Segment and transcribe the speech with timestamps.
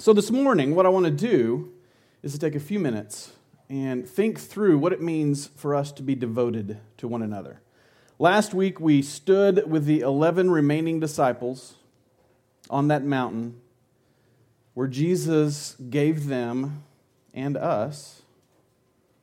[0.00, 1.72] So, this morning, what I want to do
[2.22, 3.32] is to take a few minutes
[3.68, 7.62] and think through what it means for us to be devoted to one another.
[8.16, 11.74] Last week, we stood with the 11 remaining disciples
[12.70, 13.60] on that mountain
[14.74, 16.84] where Jesus gave them
[17.34, 18.22] and us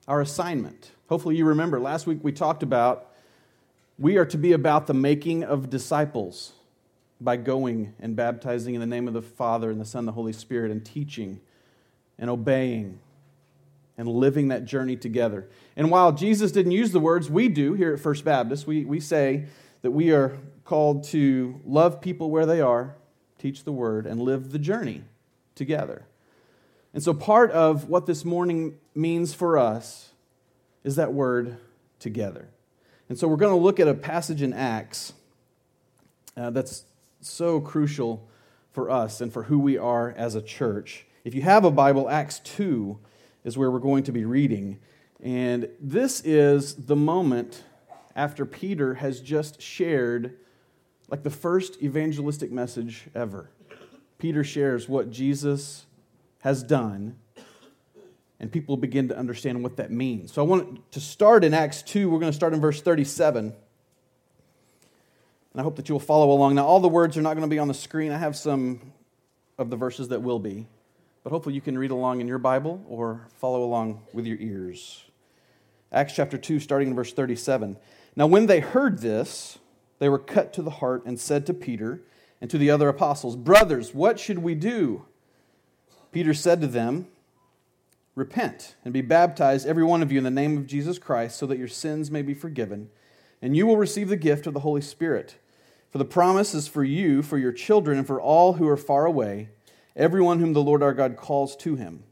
[0.09, 0.91] our assignment.
[1.07, 3.13] Hopefully, you remember last week we talked about
[3.97, 6.51] we are to be about the making of disciples
[7.25, 10.13] by going and baptizing in the name of the Father and the Son and the
[10.13, 11.41] Holy Spirit and teaching
[12.17, 12.99] and obeying
[13.97, 15.49] and living that journey together.
[15.75, 18.67] And while Jesus didn't use the words, we do here at First Baptist.
[18.67, 19.45] We, we say
[19.81, 22.95] that we are called to love people where they are,
[23.39, 25.03] teach the word, and live the journey
[25.55, 26.05] together.
[26.93, 30.11] And so part of what this morning means for us
[30.83, 31.57] is that word
[31.99, 32.47] together.
[33.09, 35.13] And so we're going to look at a passage in Acts
[36.37, 36.85] uh, that's
[37.25, 38.27] so crucial
[38.71, 41.05] for us and for who we are as a church.
[41.23, 42.99] If you have a Bible, Acts 2
[43.43, 44.79] is where we're going to be reading.
[45.21, 47.63] And this is the moment
[48.15, 50.37] after Peter has just shared
[51.09, 53.49] like the first evangelistic message ever.
[54.17, 55.85] Peter shares what Jesus
[56.39, 57.15] has done,
[58.39, 60.31] and people begin to understand what that means.
[60.31, 62.09] So I want to start in Acts 2.
[62.09, 63.53] We're going to start in verse 37.
[65.55, 66.55] And I hope that you'll follow along.
[66.55, 68.11] Now, all the words are not going to be on the screen.
[68.11, 68.91] I have some
[69.57, 70.67] of the verses that will be.
[71.23, 75.05] But hopefully, you can read along in your Bible or follow along with your ears.
[75.93, 77.77] Acts chapter 2, starting in verse 37.
[78.17, 79.57] Now, when they heard this,
[79.99, 82.01] they were cut to the heart and said to Peter
[82.41, 85.05] and to the other apostles, Brothers, what should we do?
[86.11, 87.07] Peter said to them,
[88.13, 91.45] Repent and be baptized, every one of you, in the name of Jesus Christ, so
[91.45, 92.89] that your sins may be forgiven,
[93.41, 95.37] and you will receive the gift of the Holy Spirit.
[95.95, 99.05] For the promise is for you, for your children, and for all who are far
[99.05, 99.47] away,
[99.95, 102.03] everyone whom the Lord our God calls to him.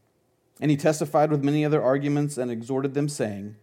[0.62, 3.58] And he testified with many other arguments and exhorted them, saying,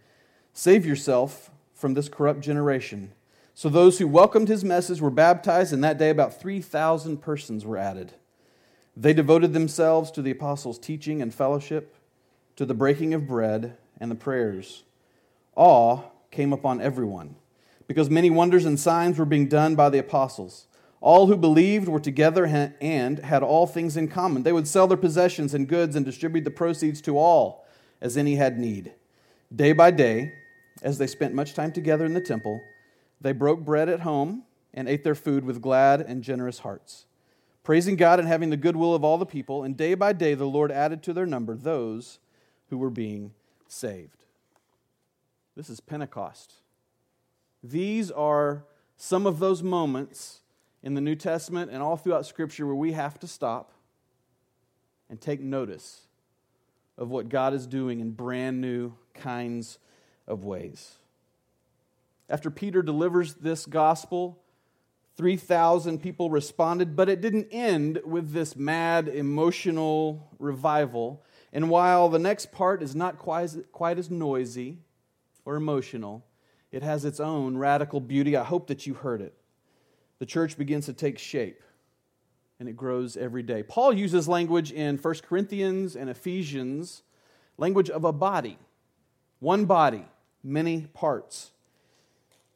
[0.52, 3.12] Save yourself from this corrupt generation.
[3.54, 7.78] So those who welcomed his message were baptized, and that day about 3,000 persons were
[7.78, 8.12] added.
[8.94, 11.96] They devoted themselves to the apostles' teaching and fellowship,
[12.56, 14.82] to the breaking of bread and the prayers.
[15.56, 17.36] Awe came upon everyone
[17.90, 20.68] because many wonders and signs were being done by the apostles.
[21.00, 22.46] All who believed were together
[22.80, 24.44] and had all things in common.
[24.44, 27.66] They would sell their possessions and goods and distribute the proceeds to all
[28.00, 28.92] as any had need.
[29.52, 30.32] Day by day,
[30.82, 32.60] as they spent much time together in the temple,
[33.20, 37.06] they broke bread at home and ate their food with glad and generous hearts,
[37.64, 39.64] praising God and having the goodwill of all the people.
[39.64, 42.20] And day by day, the Lord added to their number those
[42.68, 43.32] who were being
[43.66, 44.22] saved.
[45.56, 46.54] This is Pentecost.
[47.62, 48.64] These are
[48.96, 50.40] some of those moments
[50.82, 53.72] in the New Testament and all throughout Scripture where we have to stop
[55.08, 56.06] and take notice
[56.96, 59.78] of what God is doing in brand new kinds
[60.26, 60.96] of ways.
[62.28, 64.38] After Peter delivers this gospel,
[65.16, 71.22] 3,000 people responded, but it didn't end with this mad emotional revival.
[71.52, 74.78] And while the next part is not quite, quite as noisy
[75.44, 76.24] or emotional,
[76.72, 78.36] it has its own radical beauty.
[78.36, 79.34] I hope that you heard it.
[80.18, 81.62] The church begins to take shape
[82.60, 83.62] and it grows every day.
[83.62, 87.02] Paul uses language in 1 Corinthians and Ephesians,
[87.56, 88.58] language of a body.
[89.40, 90.04] One body,
[90.44, 91.52] many parts.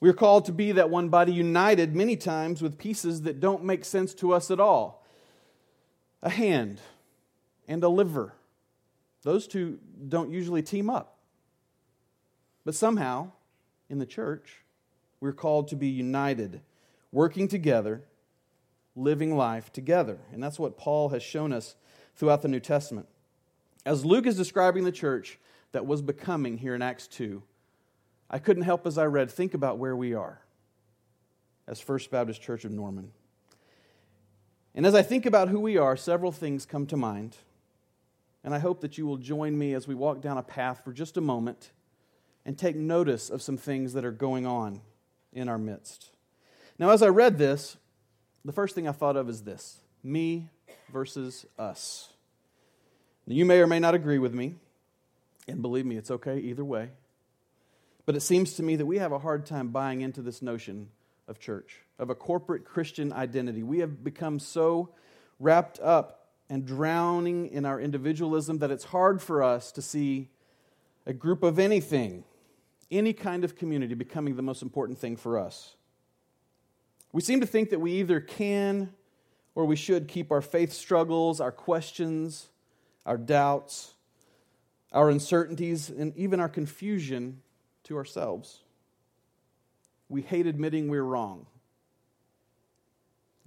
[0.00, 3.64] We are called to be that one body united many times with pieces that don't
[3.64, 5.06] make sense to us at all.
[6.22, 6.82] A hand
[7.66, 8.34] and a liver.
[9.22, 11.16] Those two don't usually team up.
[12.66, 13.32] But somehow,
[13.88, 14.64] in the church,
[15.20, 16.60] we're called to be united,
[17.12, 18.02] working together,
[18.96, 20.18] living life together.
[20.32, 21.76] And that's what Paul has shown us
[22.14, 23.06] throughout the New Testament.
[23.86, 25.38] As Luke is describing the church
[25.72, 27.42] that was becoming here in Acts 2,
[28.30, 30.40] I couldn't help as I read think about where we are
[31.66, 33.10] as First Baptist Church of Norman.
[34.74, 37.36] And as I think about who we are, several things come to mind.
[38.42, 40.92] And I hope that you will join me as we walk down a path for
[40.92, 41.70] just a moment
[42.44, 44.80] and take notice of some things that are going on
[45.32, 46.10] in our midst.
[46.78, 47.76] Now, as I read this,
[48.44, 50.48] the first thing I thought of is this me
[50.92, 52.10] versus us.
[53.26, 54.54] You may or may not agree with me,
[55.48, 56.90] and believe me, it's okay either way.
[58.04, 60.88] But it seems to me that we have a hard time buying into this notion
[61.26, 63.62] of church, of a corporate Christian identity.
[63.62, 64.90] We have become so
[65.40, 70.28] wrapped up and drowning in our individualism that it's hard for us to see
[71.06, 72.24] a group of anything
[72.94, 75.74] any kind of community becoming the most important thing for us.
[77.12, 78.92] We seem to think that we either can
[79.54, 82.48] or we should keep our faith struggles, our questions,
[83.06, 83.94] our doubts,
[84.92, 87.40] our uncertainties, and even our confusion
[87.84, 88.60] to ourselves.
[90.08, 91.46] We hate admitting we're wrong.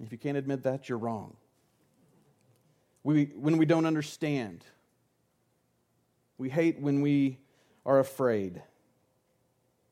[0.00, 1.36] If you can't admit that, you're wrong.
[3.02, 4.64] We, when we don't understand,
[6.36, 7.38] we hate when we
[7.84, 8.62] are afraid.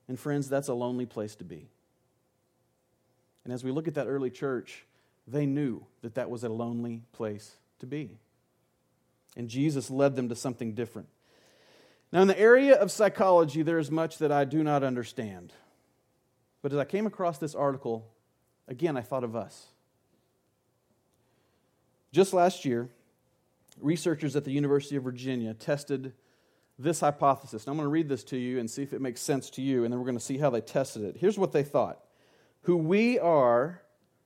[0.09, 1.69] And friends, that's a lonely place to be.
[3.45, 4.85] And as we look at that early church,
[5.27, 8.19] they knew that that was a lonely place to be.
[9.37, 11.09] And Jesus led them to something different.
[12.13, 15.53] Now, in the area of psychology, there is much that I do not understand.
[16.63, 18.07] But as I came across this article,
[18.69, 19.67] again, I thought of us.
[22.13, 22.89] Just last year,
[23.81, 26.13] researchers at the University of Virginia tested
[26.79, 27.67] this hypothesis.
[27.67, 29.63] Now, I'm going to read this to you and see if it makes sense to
[29.63, 31.17] you, and then we're going to see how they tested it.
[31.19, 32.01] Here's what they thought
[32.63, 33.83] Who we are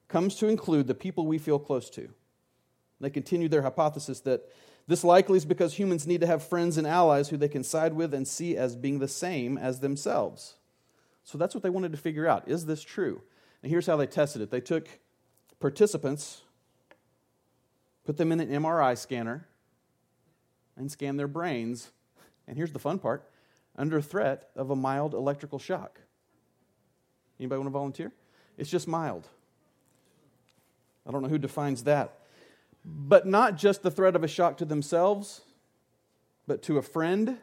[0.08, 2.08] comes to include the people we feel close to.
[3.00, 4.42] They continued their hypothesis that
[4.86, 7.94] this likely is because humans need to have friends and allies who they can side
[7.94, 10.56] with and see as being the same as themselves.
[11.22, 12.48] So that's what they wanted to figure out.
[12.48, 13.22] Is this true?
[13.62, 14.88] And here's how they tested it they took
[15.60, 16.42] participants,
[18.04, 19.46] put them in an MRI scanner,
[20.76, 21.92] and scanned their brains.
[22.50, 23.22] And here's the fun part
[23.76, 26.00] under threat of a mild electrical shock.
[27.38, 28.12] Anybody want to volunteer?
[28.58, 29.28] It's just mild.
[31.06, 32.18] I don't know who defines that.
[32.84, 35.42] But not just the threat of a shock to themselves,
[36.48, 37.38] but to a friend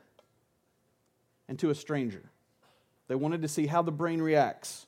[1.47, 2.23] and to a stranger.
[3.07, 4.87] They wanted to see how the brain reacts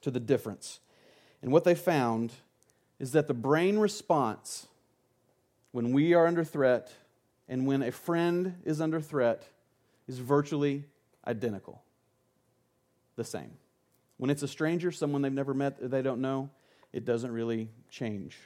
[0.00, 0.80] to the difference.
[1.42, 2.32] And what they found
[2.98, 4.66] is that the brain response
[5.70, 6.92] when we are under threat
[7.48, 9.44] and when a friend is under threat
[10.08, 10.84] is virtually
[11.26, 11.82] identical.
[13.16, 13.52] The same.
[14.16, 16.50] When it's a stranger, someone they've never met, they don't know,
[16.92, 18.38] it doesn't really change.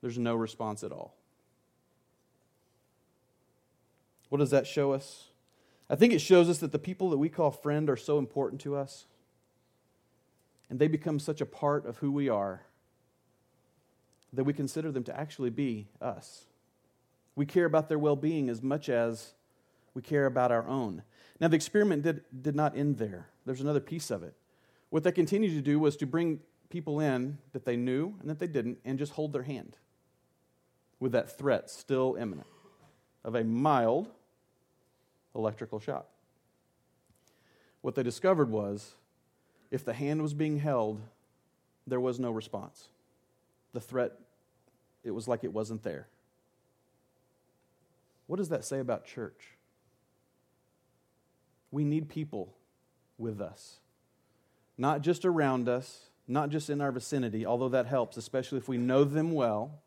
[0.00, 1.14] There's no response at all.
[4.28, 5.28] What does that show us?
[5.88, 8.60] I think it shows us that the people that we call friend are so important
[8.62, 9.06] to us,
[10.68, 12.62] and they become such a part of who we are
[14.32, 16.44] that we consider them to actually be us.
[17.38, 19.34] We care about their well being as much as
[19.94, 21.04] we care about our own.
[21.40, 24.34] Now, the experiment did, did not end there, there's another piece of it.
[24.90, 28.40] What they continued to do was to bring people in that they knew and that
[28.40, 29.76] they didn't and just hold their hand
[30.98, 32.48] with that threat still imminent
[33.24, 34.08] of a mild
[35.32, 36.08] electrical shock.
[37.82, 38.96] What they discovered was
[39.70, 41.00] if the hand was being held,
[41.86, 42.88] there was no response.
[43.74, 44.18] The threat,
[45.04, 46.08] it was like it wasn't there.
[48.28, 49.56] What does that say about church?
[51.72, 52.54] We need people
[53.16, 53.80] with us,
[54.76, 58.76] not just around us, not just in our vicinity, although that helps, especially if we
[58.76, 59.80] know them well.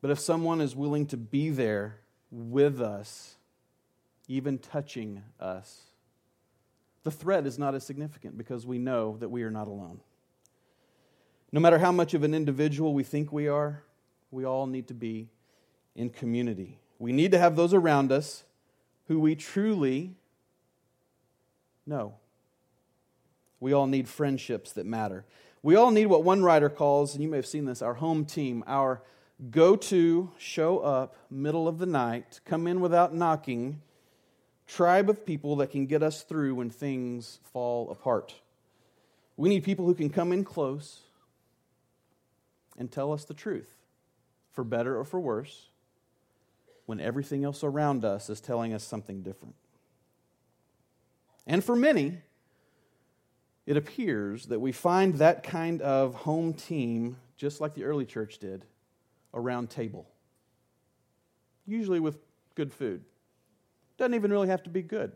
[0.00, 1.96] But if someone is willing to be there
[2.30, 3.36] with us,
[4.28, 5.80] even touching us,
[7.04, 10.00] the threat is not as significant because we know that we are not alone.
[11.52, 13.82] No matter how much of an individual we think we are,
[14.30, 15.28] we all need to be
[15.94, 16.80] in community.
[16.98, 18.44] We need to have those around us
[19.08, 20.14] who we truly
[21.86, 22.14] know.
[23.60, 25.24] We all need friendships that matter.
[25.62, 28.24] We all need what one writer calls, and you may have seen this, our home
[28.24, 29.02] team, our
[29.50, 33.80] go to, show up, middle of the night, come in without knocking,
[34.66, 38.34] tribe of people that can get us through when things fall apart.
[39.36, 41.00] We need people who can come in close
[42.78, 43.74] and tell us the truth,
[44.52, 45.68] for better or for worse,
[46.86, 49.54] when everything else around us is telling us something different.
[51.46, 52.18] And for many,
[53.66, 58.38] it appears that we find that kind of home team, just like the early church
[58.38, 58.64] did,
[59.32, 60.06] around table.
[61.66, 62.18] Usually with
[62.54, 63.04] good food.
[63.96, 65.12] Doesn't even really have to be good,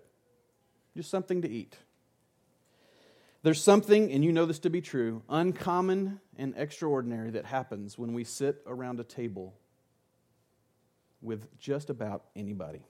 [0.96, 1.76] just something to eat.
[3.42, 8.12] There's something, and you know this to be true, uncommon and extraordinary that happens when
[8.12, 9.54] we sit around a table
[11.20, 12.82] with just about anybody.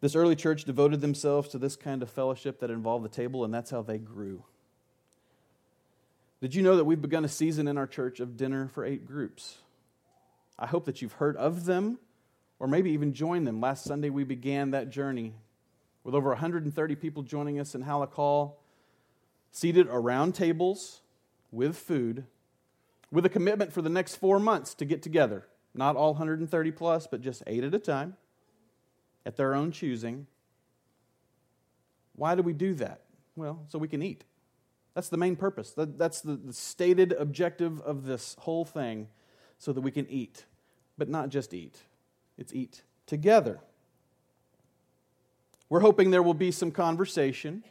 [0.00, 3.52] This early church devoted themselves to this kind of fellowship that involved the table, and
[3.52, 4.44] that's how they grew.
[6.40, 9.06] Did you know that we've begun a season in our church of dinner for eight
[9.06, 9.58] groups?
[10.58, 11.98] I hope that you've heard of them
[12.58, 13.60] or maybe even joined them.
[13.60, 15.34] Last Sunday, we began that journey
[16.02, 18.60] with over 130 people joining us in Halleck Hall,
[19.50, 21.00] seated around tables
[21.50, 22.24] with food,
[23.10, 25.46] with a commitment for the next four months to get together.
[25.74, 28.16] Not all 130 plus, but just eight at a time
[29.26, 30.26] at their own choosing.
[32.14, 33.02] Why do we do that?
[33.36, 34.24] Well, so we can eat.
[34.94, 35.74] That's the main purpose.
[35.76, 39.08] That's the, stated objective of this whole thing
[39.58, 40.44] so that we can eat.
[40.96, 41.80] But not just eat,
[42.38, 43.58] it's eat together.
[45.68, 47.64] We're hoping there will be some conversation.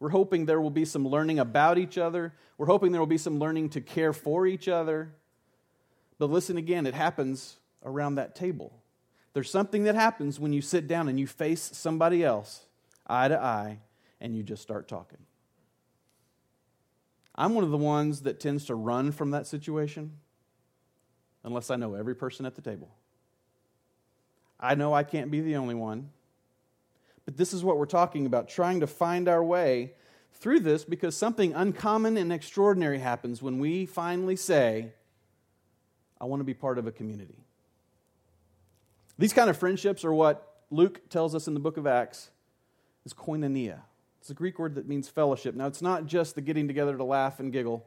[0.00, 2.32] We're hoping there will be some learning about each other.
[2.56, 5.12] We're hoping there will be some learning to care for each other.
[6.22, 8.72] But listen again, it happens around that table.
[9.32, 12.64] There's something that happens when you sit down and you face somebody else
[13.08, 13.80] eye to eye
[14.20, 15.18] and you just start talking.
[17.34, 20.12] I'm one of the ones that tends to run from that situation
[21.42, 22.94] unless I know every person at the table.
[24.60, 26.10] I know I can't be the only one.
[27.24, 29.94] But this is what we're talking about trying to find our way
[30.34, 34.92] through this because something uncommon and extraordinary happens when we finally say,
[36.22, 37.44] I want to be part of a community.
[39.18, 42.30] These kind of friendships are what Luke tells us in the book of Acts
[43.04, 43.80] is koinonia.
[44.20, 45.56] It's a Greek word that means fellowship.
[45.56, 47.84] Now, it's not just the getting together to laugh and giggle,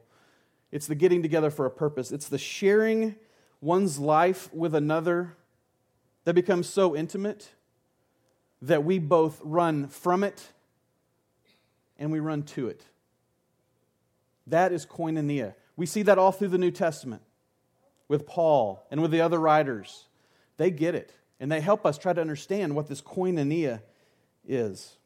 [0.70, 2.12] it's the getting together for a purpose.
[2.12, 3.16] It's the sharing
[3.62, 5.34] one's life with another
[6.24, 7.52] that becomes so intimate
[8.60, 10.48] that we both run from it
[11.98, 12.84] and we run to it.
[14.46, 15.54] That is koinonia.
[15.76, 17.22] We see that all through the New Testament
[18.08, 20.06] with Paul and with the other writers.
[20.56, 23.82] They get it, and they help us try to understand what this koinonia
[24.46, 24.96] is.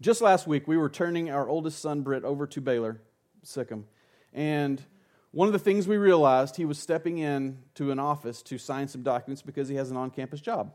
[0.00, 3.00] Just last week, we were turning our oldest son, Britt, over to Baylor,
[3.42, 3.86] Sic 'em.
[4.32, 4.82] And
[5.30, 8.88] one of the things we realized, he was stepping in to an office to sign
[8.88, 10.74] some documents because he has an on campus job.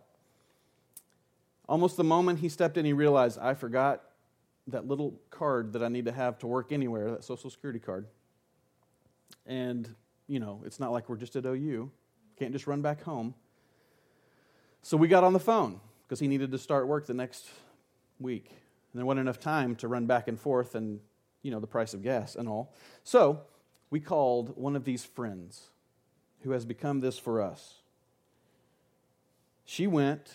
[1.69, 4.03] Almost the moment he stepped in, he realized, I forgot
[4.67, 8.07] that little card that I need to have to work anywhere, that social security card.
[9.45, 9.95] And,
[10.31, 11.91] you know, it's not like we're just at OU.
[12.39, 13.35] Can't just run back home.
[14.81, 17.49] So we got on the phone because he needed to start work the next
[18.17, 18.47] week.
[18.49, 21.01] And there wasn't enough time to run back and forth and,
[21.41, 22.73] you know, the price of gas and all.
[23.03, 23.41] So
[23.89, 25.67] we called one of these friends
[26.43, 27.81] who has become this for us.
[29.65, 30.31] She went,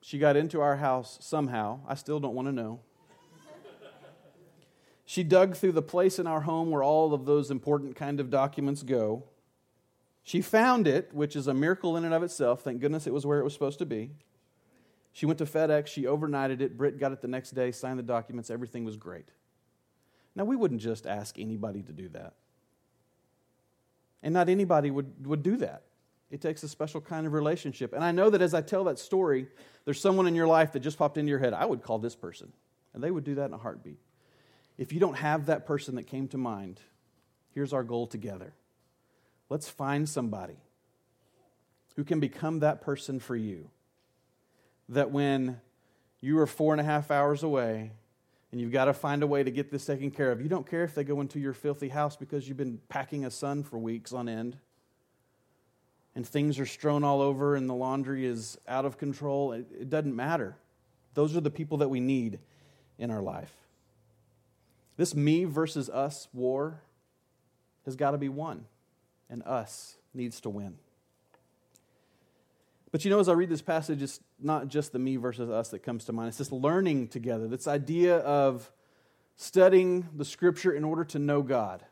[0.00, 1.80] she got into our house somehow.
[1.86, 2.80] I still don't want to know.
[5.04, 8.30] she dug through the place in our home where all of those important kind of
[8.30, 9.24] documents go.
[10.24, 12.62] She found it, which is a miracle in and of itself.
[12.62, 14.10] Thank goodness it was where it was supposed to be.
[15.12, 16.76] She went to FedEx, she overnighted it.
[16.76, 19.28] Britt got it the next day, signed the documents, everything was great.
[20.34, 22.34] Now, we wouldn't just ask anybody to do that.
[24.22, 25.84] And not anybody would, would do that.
[26.30, 27.92] It takes a special kind of relationship.
[27.92, 29.46] And I know that as I tell that story,
[29.84, 31.52] there's someone in your life that just popped into your head.
[31.52, 32.52] I would call this person.
[32.92, 34.00] And they would do that in a heartbeat.
[34.78, 36.80] If you don't have that person that came to mind,
[37.50, 38.54] here's our goal together
[39.48, 40.56] Let's find somebody
[41.96, 43.70] who can become that person for you.
[44.88, 45.60] That when
[46.20, 47.92] you are four and a half hours away
[48.50, 50.68] and you've got to find a way to get this taken care of, you don't
[50.68, 53.78] care if they go into your filthy house because you've been packing a son for
[53.78, 54.56] weeks on end
[56.14, 59.52] and things are strewn all over and the laundry is out of control.
[59.52, 60.56] It, it doesn't matter.
[61.14, 62.38] Those are the people that we need
[62.98, 63.52] in our life.
[64.96, 66.80] This me versus us war
[67.84, 68.66] has got to be won
[69.34, 70.76] and us needs to win.
[72.92, 75.70] But you know, as I read this passage, it's not just the me versus us
[75.70, 76.28] that comes to mind.
[76.28, 78.70] It's this learning together, this idea of
[79.36, 81.84] studying the scripture in order to know God.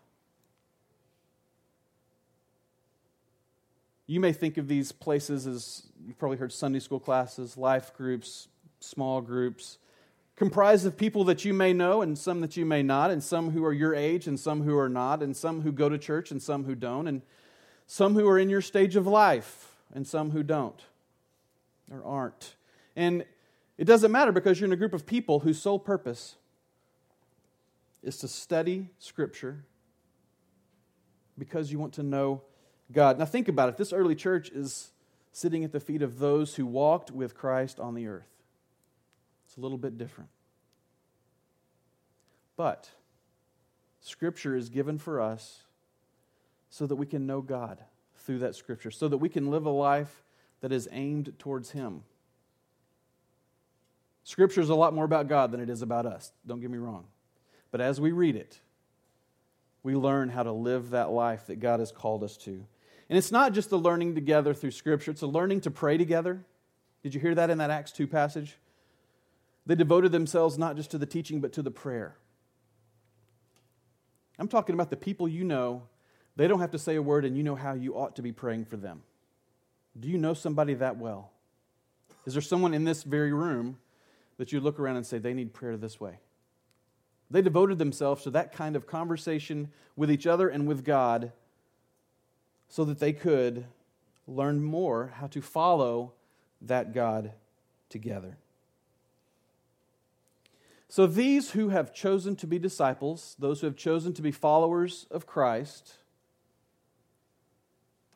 [4.07, 8.47] You may think of these places as you've probably heard Sunday school classes, life groups,
[8.79, 9.79] small groups,
[10.43, 13.53] comprised of people that you may know and some that you may not, and some
[13.53, 16.33] who are your age and some who are not, and some who go to church
[16.33, 17.23] and some who don't, and
[17.87, 20.83] some who are in your stage of life and some who don't
[21.93, 22.57] or aren't.
[22.97, 23.25] And
[23.79, 26.35] it doesn't matter because you're in a group of people whose sole purpose
[28.03, 29.65] is to study Scripture
[31.39, 32.43] because you want to know
[32.91, 33.17] God.
[33.17, 33.77] Now, think about it.
[33.77, 34.91] This early church is
[35.31, 38.32] sitting at the feet of those who walked with Christ on the earth.
[39.53, 40.31] It's a little bit different.
[42.57, 42.89] But
[44.01, 45.65] Scripture is given for us
[46.71, 47.77] so that we can know God
[48.17, 50.25] through that Scripture, so that we can live a life
[50.63, 52.03] that is aimed towards Him.
[54.25, 56.33] Scripture is a lot more about God than it is about us.
[56.47, 57.05] Don't get me wrong.
[57.71, 58.59] But as we read it,
[59.83, 62.53] we learn how to live that life that God has called us to.
[63.11, 66.43] And it's not just the learning together through Scripture, it's a learning to pray together.
[67.03, 68.57] Did you hear that in that Acts 2 passage?
[69.67, 72.17] They devoted themselves not just to the teaching, but to the prayer.
[74.39, 75.85] I'm talking about the people you know.
[76.35, 78.33] They don't have to say a word, and you know how you ought to be
[78.33, 79.03] praying for them.
[79.99, 81.31] Do you know somebody that well?
[82.27, 83.79] Is there someone in this very room
[84.39, 86.19] that you look around and say, they need prayer this way?
[87.31, 91.33] They devoted themselves to that kind of conversation with each other and with God
[92.69, 93.67] so that they could
[94.27, 96.13] learn more how to follow
[96.63, 97.33] that God
[97.89, 98.39] together.
[100.93, 105.07] So, these who have chosen to be disciples, those who have chosen to be followers
[105.11, 105.95] of Christ,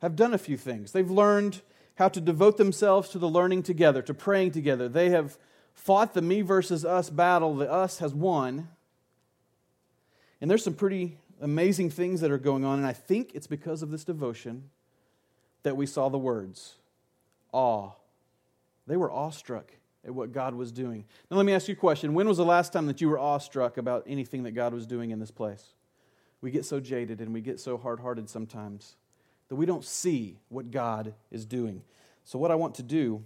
[0.02, 0.92] have done a few things.
[0.92, 1.62] They've learned
[1.94, 4.90] how to devote themselves to the learning together, to praying together.
[4.90, 5.38] They have
[5.72, 7.54] fought the me versus us battle.
[7.54, 8.68] The us has won.
[10.42, 13.82] And there's some pretty amazing things that are going on, and I think it's because
[13.82, 14.68] of this devotion
[15.62, 16.74] that we saw the words
[17.52, 17.92] awe.
[18.86, 19.72] They were awestruck
[20.06, 21.04] at what God was doing.
[21.30, 22.14] Now, let me ask you a question.
[22.14, 25.10] When was the last time that you were awestruck about anything that God was doing
[25.10, 25.74] in this place?
[26.40, 28.96] We get so jaded and we get so hard hearted sometimes
[29.48, 31.82] that we don't see what God is doing.
[32.24, 33.24] So, what I want to do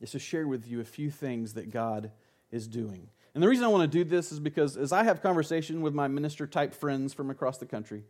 [0.00, 2.10] is to share with you a few things that God
[2.50, 3.08] is doing.
[3.34, 5.94] And the reason I want to do this is because as I have conversation with
[5.94, 8.04] my minister type friends from across the country,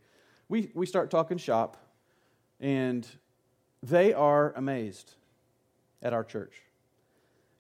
[0.49, 1.77] we, we start talking shop,
[2.59, 3.07] and
[3.83, 5.15] they are amazed
[6.03, 6.55] at our church.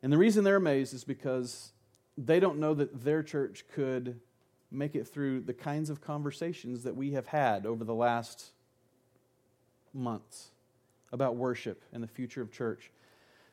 [0.02, 1.73] And the reason they're amazed is because
[2.18, 4.21] they don't know that their church could
[4.71, 8.50] make it through the kinds of conversations that we have had over the last
[9.94, 10.49] months
[11.12, 12.90] about worship and the future of church.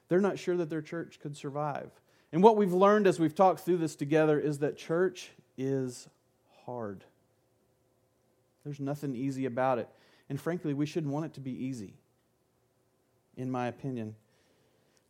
[0.07, 1.91] They're not sure that their church could survive.
[2.31, 6.07] And what we've learned as we've talked through this together is that church is
[6.65, 7.03] hard.
[8.63, 9.89] There's nothing easy about it.
[10.29, 11.93] And frankly, we shouldn't want it to be easy,
[13.35, 14.15] in my opinion.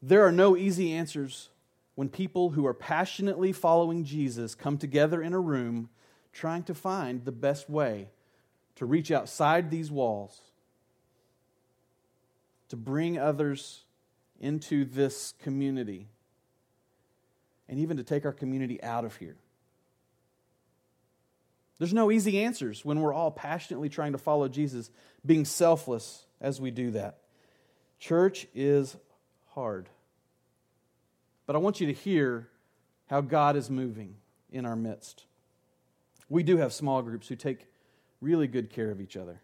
[0.02, 1.50] There are no easy answers
[1.96, 5.90] when people who are passionately following Jesus come together in a room
[6.32, 8.08] trying to find the best way
[8.76, 10.40] to reach outside these walls,
[12.70, 13.84] to bring others
[14.40, 16.08] into this community
[17.68, 19.36] and even to take our community out of here.
[21.78, 24.90] There's no easy answers when we're all passionately trying to follow Jesus,
[25.26, 27.20] being selfless as we do that.
[28.00, 28.96] Church is
[29.60, 29.90] hard.
[31.46, 32.48] But I want you to hear
[33.08, 34.16] how God is moving
[34.54, 35.26] in our midst.
[36.30, 37.68] We do have small groups who take
[38.22, 39.42] really good care of each other.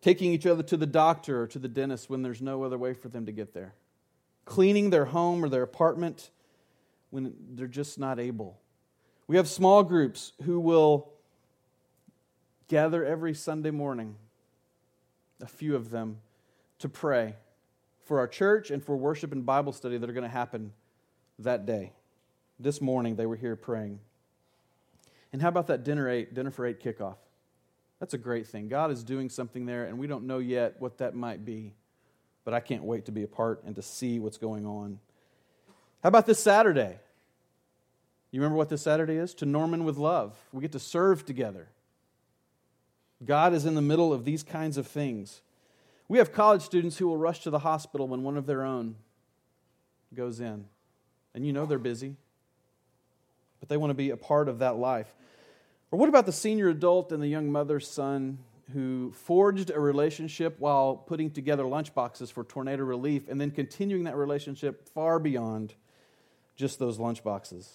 [0.00, 2.94] Taking each other to the doctor or to the dentist when there's no other way
[2.94, 3.74] for them to get there
[4.44, 6.30] cleaning their home or their apartment
[7.10, 8.58] when they're just not able.
[9.26, 11.08] We have small groups who will
[12.68, 14.14] gather every Sunday morning,
[15.40, 16.18] a few of them,
[16.78, 17.34] to pray
[18.04, 20.72] for our church and for worship and Bible study that are going to happen
[21.38, 21.92] that day.
[22.58, 24.00] This morning, they were here praying.
[25.32, 27.16] And how about that dinner, eight, dinner for eight kickoff?
[28.00, 28.68] That's a great thing.
[28.68, 31.74] God is doing something there, and we don't know yet what that might be
[32.44, 34.98] but I can't wait to be a part and to see what's going on.
[36.02, 36.98] How about this Saturday?
[38.30, 39.34] You remember what this Saturday is?
[39.34, 40.36] To Norman with Love.
[40.52, 41.68] We get to serve together.
[43.24, 45.42] God is in the middle of these kinds of things.
[46.10, 48.96] We have college students who will rush to the hospital when one of their own
[50.12, 50.64] goes in.
[51.36, 52.16] And you know they're busy,
[53.60, 55.06] but they want to be a part of that life.
[55.92, 58.40] Or what about the senior adult and the young mother's son
[58.72, 64.16] who forged a relationship while putting together lunchboxes for tornado relief and then continuing that
[64.16, 65.74] relationship far beyond
[66.56, 67.68] just those lunchboxes.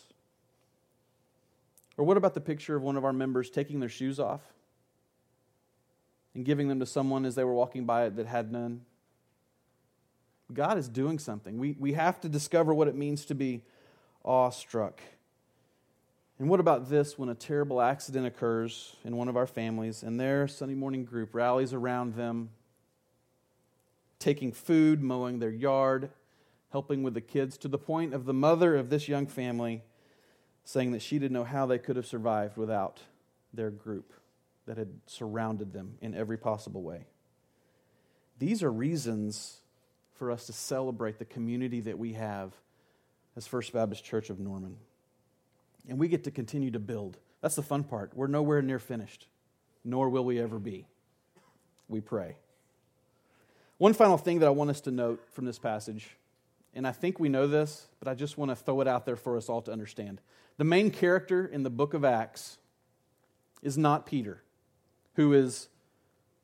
[1.96, 4.42] Or what about the picture of one of our members taking their shoes off
[6.36, 8.82] and giving them to someone as they were walking by it that had none?
[10.54, 11.58] God is doing something.
[11.58, 13.64] We, we have to discover what it means to be
[14.24, 15.02] awestruck.
[16.38, 20.20] And what about this when a terrible accident occurs in one of our families and
[20.20, 22.50] their Sunday morning group rallies around them,
[24.20, 26.10] taking food, mowing their yard,
[26.72, 29.82] helping with the kids, to the point of the mother of this young family
[30.66, 33.00] saying that she didn't know how they could have survived without
[33.54, 34.12] their group
[34.66, 37.06] that had surrounded them in every possible way.
[38.40, 39.60] These are reasons
[40.16, 42.54] for us to celebrate the community that we have
[43.36, 44.78] as First Baptist Church of Norman.
[45.88, 47.18] And we get to continue to build.
[47.42, 48.12] That's the fun part.
[48.16, 49.28] We're nowhere near finished,
[49.84, 50.88] nor will we ever be.
[51.88, 52.38] We pray.
[53.78, 56.18] One final thing that I want us to note from this passage,
[56.74, 59.18] and I think we know this, but I just want to throw it out there
[59.18, 60.22] for us all to understand.
[60.58, 62.58] The main character in the book of Acts
[63.62, 64.42] is not Peter,
[65.16, 65.68] who is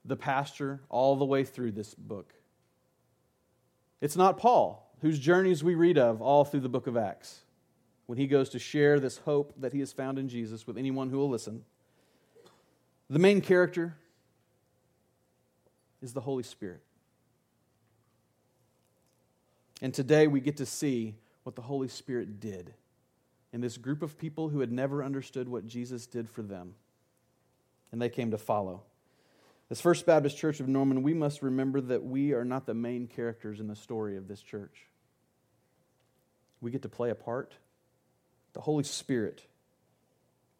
[0.03, 2.33] the pastor all the way through this book.
[4.01, 7.41] It's not Paul, whose journeys we read of all through the book of Acts
[8.07, 11.09] when he goes to share this hope that he has found in Jesus with anyone
[11.09, 11.63] who will listen.
[13.09, 13.95] The main character
[16.01, 16.81] is the Holy Spirit.
[19.81, 22.73] And today we get to see what the Holy Spirit did
[23.53, 26.75] in this group of people who had never understood what Jesus did for them.
[27.91, 28.83] And they came to follow.
[29.69, 33.07] As First Baptist Church of Norman, we must remember that we are not the main
[33.07, 34.87] characters in the story of this church.
[36.59, 37.53] We get to play a part.
[38.53, 39.41] The Holy Spirit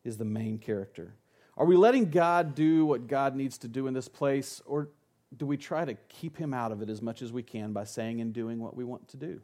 [0.04, 1.14] is the main character.
[1.58, 4.90] Are we letting God do what God needs to do in this place, or
[5.36, 7.84] do we try to keep him out of it as much as we can by
[7.84, 9.42] saying and doing what we want to do,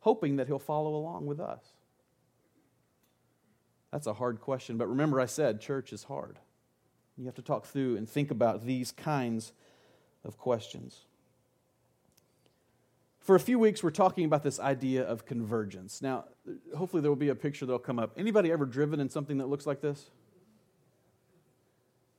[0.00, 1.62] hoping that he'll follow along with us?
[3.92, 6.38] That's a hard question, but remember, I said church is hard.
[7.18, 9.52] You have to talk through and think about these kinds
[10.24, 11.06] of questions.
[13.20, 16.00] For a few weeks, we're talking about this idea of convergence.
[16.00, 16.26] Now,
[16.76, 18.12] hopefully, there will be a picture that'll come up.
[18.16, 20.10] Anybody ever driven in something that looks like this?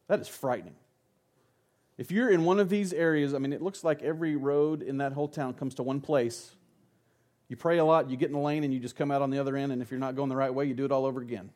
[0.07, 0.75] That is frightening.
[1.97, 4.97] If you're in one of these areas, I mean, it looks like every road in
[4.97, 6.55] that whole town comes to one place.
[7.47, 9.29] You pray a lot, you get in the lane, and you just come out on
[9.29, 11.05] the other end, and if you're not going the right way, you do it all
[11.05, 11.49] over again.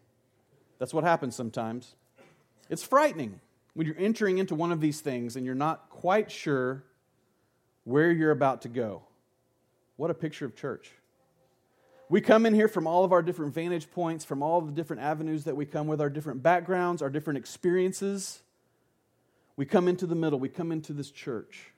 [0.80, 1.96] That's what happens sometimes.
[2.70, 3.40] It's frightening
[3.74, 6.84] when you're entering into one of these things and you're not quite sure
[7.84, 9.02] where you're about to go.
[9.98, 10.92] What a picture of church.
[12.10, 15.02] We come in here from all of our different vantage points, from all the different
[15.02, 18.42] avenues that we come with, our different backgrounds, our different experiences.
[19.56, 21.72] We come into the middle, we come into this church.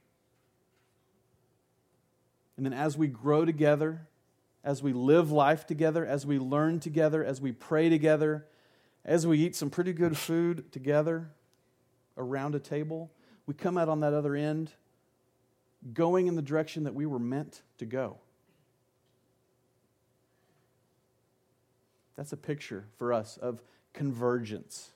[2.58, 4.08] And then as we grow together,
[4.64, 8.46] as we live life together, as we learn together, as we pray together,
[9.06, 11.30] as we eat some pretty good food together
[12.18, 13.12] around a table,
[13.46, 14.72] we come out on that other end
[15.94, 18.18] going in the direction that we were meant to go.
[22.16, 23.62] That's a picture for us of
[23.92, 24.92] convergence.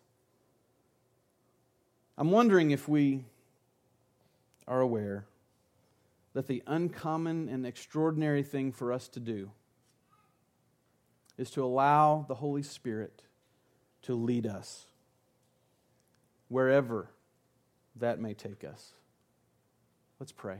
[2.17, 3.25] I'm wondering if we
[4.67, 5.25] are aware
[6.33, 9.51] that the uncommon and extraordinary thing for us to do
[11.37, 13.23] is to allow the Holy Spirit
[14.07, 14.85] to lead us
[16.47, 17.09] wherever
[17.93, 18.93] that may take us.
[20.17, 20.59] Let's pray.